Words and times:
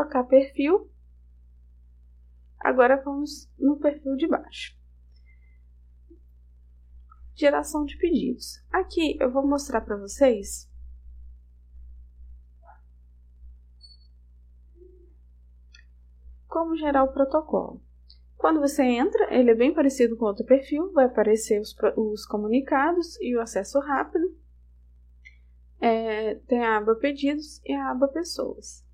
trocar 0.00 0.24
perfil. 0.24 0.90
Agora 2.58 3.02
vamos 3.02 3.50
no 3.58 3.78
perfil 3.78 4.16
de 4.16 4.26
baixo. 4.26 4.78
Geração 7.34 7.84
de 7.84 7.96
pedidos. 7.96 8.62
Aqui 8.70 9.16
eu 9.20 9.30
vou 9.30 9.46
mostrar 9.46 9.80
para 9.80 9.96
vocês 9.96 10.70
como 16.46 16.76
gerar 16.76 17.04
o 17.04 17.12
protocolo. 17.12 17.82
Quando 18.36 18.60
você 18.60 18.82
entra, 18.82 19.34
ele 19.34 19.50
é 19.50 19.54
bem 19.54 19.72
parecido 19.72 20.16
com 20.16 20.24
outro 20.24 20.44
perfil, 20.44 20.92
vai 20.92 21.04
aparecer 21.04 21.60
os, 21.60 21.74
os 21.96 22.26
comunicados 22.26 23.18
e 23.20 23.36
o 23.36 23.40
acesso 23.40 23.78
rápido. 23.80 24.34
É, 25.78 26.34
tem 26.46 26.62
a 26.62 26.78
aba 26.78 26.94
pedidos 26.94 27.60
e 27.64 27.72
a 27.72 27.90
aba 27.90 28.08
pessoas. 28.08 28.84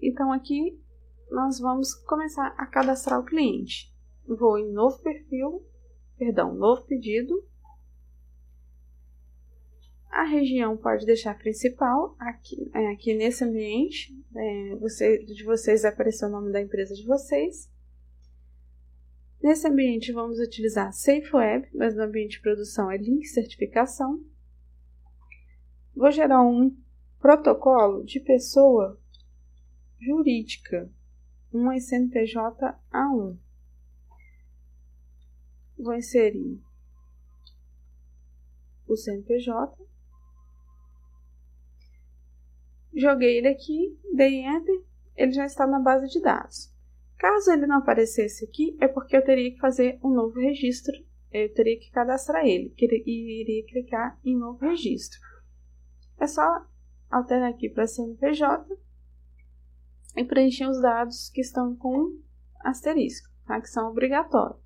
Então 0.00 0.32
aqui 0.32 0.80
nós 1.30 1.58
vamos 1.58 1.94
começar 1.94 2.54
a 2.56 2.66
cadastrar 2.66 3.20
o 3.20 3.24
cliente. 3.24 3.92
Vou 4.26 4.58
em 4.58 4.72
novo 4.72 4.98
perfil, 5.02 5.64
perdão, 6.16 6.54
novo 6.54 6.82
pedido. 6.82 7.34
A 10.10 10.24
região 10.24 10.76
pode 10.76 11.06
deixar 11.06 11.38
principal 11.38 12.16
aqui, 12.18 12.70
é, 12.74 12.88
aqui 12.88 13.14
nesse 13.14 13.44
ambiente. 13.44 14.14
É, 14.34 14.76
você, 14.76 15.18
de 15.24 15.44
vocês 15.44 15.82
vai 15.82 15.92
aparecer 15.92 16.26
o 16.26 16.30
nome 16.30 16.52
da 16.52 16.60
empresa 16.60 16.94
de 16.94 17.06
vocês. 17.06 17.70
Nesse 19.42 19.68
ambiente 19.68 20.12
vamos 20.12 20.40
utilizar 20.40 20.92
SafeWeb, 20.92 21.68
mas 21.72 21.94
no 21.94 22.02
ambiente 22.02 22.32
de 22.32 22.42
produção 22.42 22.90
é 22.90 22.96
link 22.96 23.24
certificação. 23.26 24.22
Vou 25.94 26.10
gerar 26.10 26.42
um 26.42 26.76
protocolo 27.20 28.04
de 28.04 28.20
pessoa 28.20 28.98
jurídica, 30.00 30.90
um 31.52 31.78
CNPJ 31.78 32.78
A1. 32.92 33.38
Vou 35.78 35.94
inserir 35.94 36.60
o 38.86 38.96
CNPJ. 38.96 39.76
Joguei 42.94 43.38
ele 43.38 43.48
aqui, 43.48 43.98
dei 44.14 44.44
Enter, 44.44 44.82
ele 45.16 45.32
já 45.32 45.46
está 45.46 45.66
na 45.66 45.78
base 45.78 46.08
de 46.08 46.20
dados. 46.20 46.72
Caso 47.16 47.52
ele 47.52 47.66
não 47.66 47.78
aparecesse 47.78 48.44
aqui, 48.44 48.76
é 48.80 48.88
porque 48.88 49.16
eu 49.16 49.24
teria 49.24 49.52
que 49.52 49.58
fazer 49.58 49.98
um 50.02 50.10
novo 50.10 50.38
registro. 50.40 50.94
Eu 51.30 51.52
teria 51.52 51.78
que 51.78 51.90
cadastrar 51.90 52.46
ele 52.46 52.72
e 52.78 53.40
iria 53.42 53.66
clicar 53.66 54.18
em 54.24 54.36
novo 54.36 54.60
registro. 54.60 55.18
É 56.18 56.26
só 56.26 56.42
alternar 57.10 57.50
aqui 57.50 57.68
para 57.68 57.86
CNPJ 57.86 58.78
e 60.16 60.24
preencher 60.24 60.68
os 60.68 60.80
dados 60.80 61.30
que 61.30 61.40
estão 61.40 61.74
com 61.76 62.18
asterisco, 62.60 63.28
tá? 63.46 63.60
que 63.60 63.68
são 63.68 63.90
obrigatórios. 63.90 64.60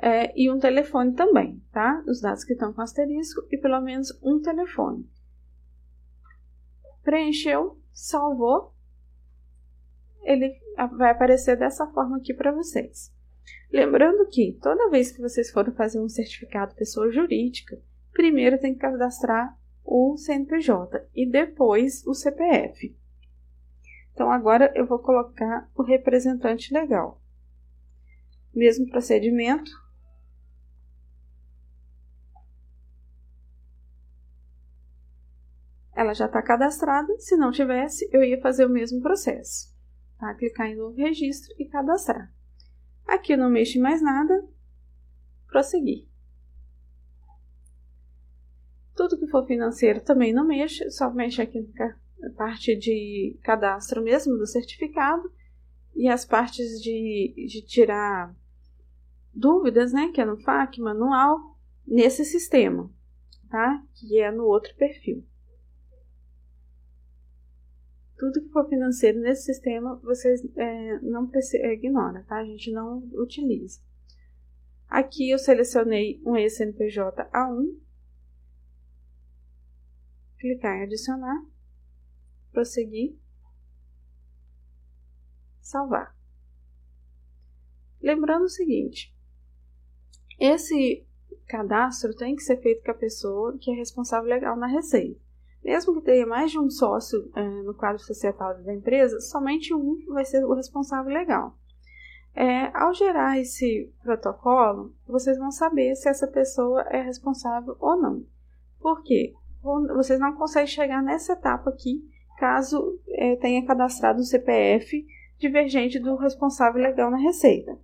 É, 0.00 0.32
e 0.40 0.50
um 0.50 0.58
telefone 0.58 1.12
também, 1.14 1.60
tá? 1.72 2.04
Os 2.06 2.20
dados 2.20 2.44
que 2.44 2.52
estão 2.52 2.72
com 2.72 2.80
asterisco 2.80 3.42
e 3.50 3.58
pelo 3.58 3.80
menos 3.80 4.16
um 4.22 4.40
telefone. 4.40 5.08
Preencheu, 7.02 7.80
salvou, 7.92 8.72
ele 10.22 10.60
vai 10.96 11.10
aparecer 11.10 11.56
dessa 11.56 11.86
forma 11.88 12.18
aqui 12.18 12.32
para 12.32 12.52
vocês. 12.52 13.12
Lembrando 13.72 14.26
que 14.28 14.58
toda 14.62 14.90
vez 14.90 15.10
que 15.10 15.20
vocês 15.20 15.50
forem 15.50 15.74
fazer 15.74 16.00
um 16.00 16.08
certificado 16.08 16.74
pessoa 16.74 17.10
jurídica, 17.10 17.80
primeiro 18.12 18.58
tem 18.58 18.74
que 18.74 18.80
cadastrar 18.80 19.58
o 19.84 20.16
CNPJ 20.16 21.08
e 21.14 21.28
depois 21.28 22.06
o 22.06 22.14
CPF. 22.14 22.96
Então 24.18 24.32
agora 24.32 24.72
eu 24.74 24.84
vou 24.84 24.98
colocar 24.98 25.70
o 25.76 25.82
representante 25.84 26.74
legal. 26.74 27.22
Mesmo 28.52 28.90
procedimento. 28.90 29.70
Ela 35.94 36.14
já 36.14 36.26
está 36.26 36.42
cadastrada. 36.42 37.16
Se 37.20 37.36
não 37.36 37.52
tivesse, 37.52 38.10
eu 38.12 38.24
ia 38.24 38.40
fazer 38.40 38.66
o 38.66 38.68
mesmo 38.68 39.00
processo. 39.00 39.72
Tá? 40.18 40.34
Clicar 40.34 40.66
em 40.66 40.74
novo 40.74 40.96
registro 40.96 41.54
e 41.56 41.68
cadastrar. 41.68 42.34
Aqui 43.06 43.34
eu 43.34 43.38
não 43.38 43.48
mexo 43.48 43.78
em 43.78 43.80
mais 43.80 44.02
nada. 44.02 44.44
Prosseguir. 45.46 46.08
Tudo 48.96 49.16
que 49.16 49.28
for 49.28 49.46
financeiro 49.46 50.00
também 50.00 50.32
não 50.32 50.44
mexe, 50.44 50.90
só 50.90 51.08
mexe 51.08 51.40
aqui 51.40 51.60
no 51.60 51.72
a 51.84 52.07
parte 52.36 52.76
de 52.76 53.38
cadastro 53.42 54.02
mesmo 54.02 54.36
do 54.36 54.46
certificado 54.46 55.30
e 55.94 56.08
as 56.08 56.24
partes 56.24 56.80
de, 56.80 57.34
de 57.48 57.62
tirar 57.62 58.34
dúvidas, 59.34 59.92
né, 59.92 60.10
que 60.12 60.20
é 60.20 60.24
no 60.24 60.36
FAQ 60.36 60.80
manual, 60.80 61.38
nesse 61.86 62.24
sistema, 62.24 62.90
tá? 63.48 63.82
Que 63.94 64.20
é 64.20 64.30
no 64.30 64.44
outro 64.44 64.74
perfil. 64.76 65.24
Tudo 68.16 68.42
que 68.42 68.48
for 68.50 68.68
financeiro 68.68 69.20
nesse 69.20 69.44
sistema, 69.44 69.96
vocês 69.96 70.44
é, 70.56 70.98
não 71.00 71.30
é, 71.34 71.72
ignora, 71.72 72.24
tá? 72.28 72.38
A 72.38 72.44
gente 72.44 72.70
não 72.72 72.98
utiliza. 73.14 73.80
Aqui 74.88 75.30
eu 75.30 75.38
selecionei 75.38 76.20
um 76.24 76.36
ECNPJ 76.36 77.30
A1. 77.30 77.76
Clicar 80.38 80.78
em 80.78 80.82
adicionar 80.82 81.44
prosseguir, 82.58 83.16
salvar. 85.60 86.12
Lembrando 88.02 88.46
o 88.46 88.48
seguinte: 88.48 89.14
esse 90.40 91.06
cadastro 91.46 92.16
tem 92.16 92.34
que 92.34 92.42
ser 92.42 92.56
feito 92.60 92.82
com 92.82 92.90
a 92.90 92.94
pessoa 92.94 93.56
que 93.58 93.70
é 93.70 93.74
responsável 93.74 94.28
legal 94.28 94.56
na 94.56 94.66
Receita. 94.66 95.20
Mesmo 95.62 95.94
que 95.94 96.06
tenha 96.06 96.26
mais 96.26 96.50
de 96.50 96.58
um 96.58 96.68
sócio 96.68 97.30
é, 97.36 97.48
no 97.62 97.74
quadro 97.74 98.02
societário 98.02 98.64
da 98.64 98.74
empresa, 98.74 99.20
somente 99.20 99.72
um 99.72 100.04
vai 100.08 100.24
ser 100.24 100.44
o 100.44 100.54
responsável 100.54 101.12
legal. 101.12 101.56
É, 102.34 102.76
ao 102.76 102.92
gerar 102.92 103.38
esse 103.38 103.92
protocolo, 104.02 104.94
vocês 105.06 105.38
vão 105.38 105.50
saber 105.50 105.94
se 105.94 106.08
essa 106.08 106.26
pessoa 106.26 106.82
é 106.82 107.02
responsável 107.02 107.76
ou 107.78 107.96
não. 107.96 108.26
Por 108.80 109.02
quê? 109.02 109.34
Vocês 109.94 110.18
não 110.18 110.34
conseguem 110.34 110.68
chegar 110.68 111.02
nessa 111.02 111.32
etapa 111.32 111.70
aqui 111.70 112.08
caso 112.38 112.98
é, 113.08 113.36
tenha 113.36 113.64
cadastrado 113.66 114.20
um 114.20 114.24
CPF 114.24 115.04
divergente 115.38 115.98
do 115.98 116.16
responsável 116.16 116.80
legal 116.80 117.10
na 117.10 117.18
Receita. 117.18 117.78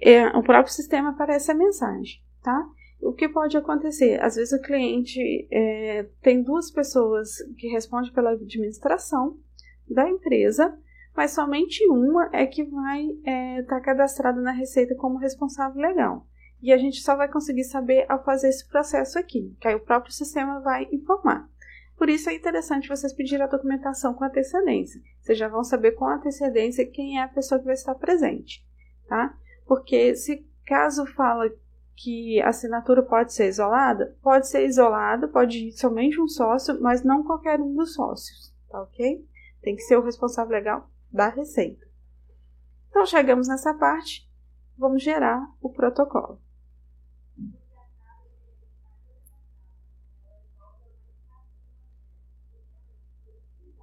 É, 0.00 0.26
o 0.28 0.42
próprio 0.42 0.72
sistema 0.72 1.10
aparece 1.10 1.50
a 1.50 1.54
mensagem, 1.54 2.22
tá? 2.42 2.68
O 3.00 3.12
que 3.12 3.28
pode 3.28 3.56
acontecer? 3.56 4.20
Às 4.22 4.36
vezes 4.36 4.58
o 4.58 4.62
cliente 4.62 5.20
é, 5.50 6.06
tem 6.22 6.42
duas 6.42 6.70
pessoas 6.70 7.30
que 7.58 7.68
respondem 7.68 8.12
pela 8.12 8.32
administração 8.32 9.38
da 9.88 10.08
empresa, 10.08 10.78
mas 11.14 11.32
somente 11.32 11.86
uma 11.88 12.28
é 12.32 12.46
que 12.46 12.64
vai 12.64 13.04
estar 13.04 13.30
é, 13.30 13.62
tá 13.62 13.80
cadastrada 13.80 14.40
na 14.40 14.52
Receita 14.52 14.94
como 14.94 15.18
responsável 15.18 15.80
legal. 15.80 16.26
E 16.62 16.72
a 16.72 16.78
gente 16.78 17.00
só 17.00 17.14
vai 17.14 17.30
conseguir 17.30 17.64
saber 17.64 18.06
ao 18.08 18.24
fazer 18.24 18.48
esse 18.48 18.66
processo 18.68 19.18
aqui, 19.18 19.54
que 19.60 19.68
aí 19.68 19.74
o 19.74 19.84
próprio 19.84 20.12
sistema 20.12 20.60
vai 20.60 20.88
informar. 20.90 21.48
Por 21.96 22.10
isso 22.10 22.28
é 22.28 22.34
interessante 22.34 22.88
vocês 22.88 23.12
pedirem 23.12 23.44
a 23.44 23.48
documentação 23.48 24.12
com 24.12 24.24
antecedência. 24.24 25.00
Vocês 25.20 25.38
já 25.38 25.48
vão 25.48 25.64
saber 25.64 25.92
com 25.92 26.06
antecedência 26.06 26.86
quem 26.86 27.18
é 27.18 27.22
a 27.22 27.28
pessoa 27.28 27.58
que 27.58 27.64
vai 27.64 27.74
estar 27.74 27.94
presente, 27.94 28.64
tá? 29.08 29.34
Porque 29.66 30.14
se 30.14 30.46
caso 30.66 31.06
fala 31.06 31.50
que 31.96 32.40
a 32.42 32.50
assinatura 32.50 33.02
pode 33.02 33.32
ser 33.32 33.48
isolada, 33.48 34.14
pode 34.22 34.48
ser 34.48 34.66
isolada, 34.66 35.26
pode 35.26 35.68
ir 35.68 35.72
somente 35.72 36.20
um 36.20 36.28
sócio, 36.28 36.78
mas 36.80 37.02
não 37.02 37.24
qualquer 37.24 37.58
um 37.60 37.74
dos 37.74 37.94
sócios, 37.94 38.54
tá 38.68 38.82
ok? 38.82 39.26
Tem 39.62 39.74
que 39.74 39.82
ser 39.82 39.96
o 39.96 40.04
responsável 40.04 40.52
legal 40.52 40.90
da 41.10 41.28
receita. 41.28 41.86
Então 42.90 43.06
chegamos 43.06 43.48
nessa 43.48 43.72
parte, 43.72 44.30
vamos 44.76 45.02
gerar 45.02 45.50
o 45.60 45.70
protocolo. 45.70 46.40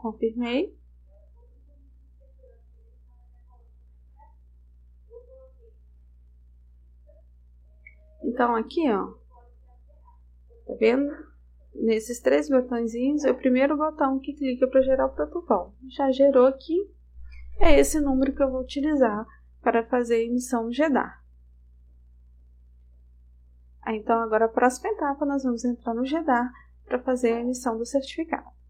Confirmei. 0.04 0.78
Então, 8.22 8.54
aqui, 8.54 8.92
ó, 8.92 9.14
tá 10.68 10.74
vendo? 10.78 11.10
Nesses 11.74 12.20
três 12.20 12.50
botõezinhos, 12.50 13.24
é 13.24 13.32
o 13.32 13.38
primeiro 13.38 13.78
botão 13.78 14.20
que 14.20 14.34
clica 14.34 14.68
para 14.68 14.82
gerar 14.82 15.06
o 15.06 15.16
protocolo. 15.16 15.74
Já 15.88 16.12
gerou 16.12 16.48
aqui, 16.48 16.94
é 17.58 17.80
esse 17.80 18.02
número 18.02 18.36
que 18.36 18.44
eu 18.44 18.52
vou 18.52 18.60
utilizar 18.60 19.26
para 19.62 19.86
fazer 19.86 20.16
a 20.16 20.24
emissão 20.24 20.70
GEDAR. 20.70 21.24
Então, 23.88 24.20
agora 24.20 24.46
a 24.46 24.50
próxima 24.50 24.90
etapa, 24.90 25.26
nós 25.26 25.44
vamos 25.44 25.64
entrar 25.64 25.94
no 25.94 26.06
GEDAR 26.06 26.52
para 26.84 27.00
fazer 27.00 27.32
a 27.32 27.40
emissão 27.40 27.78
do 27.78 27.86
certificado. 27.86 28.62